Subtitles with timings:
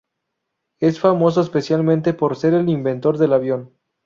[0.79, 3.71] Es famoso especialmente por ser el inventor del avión.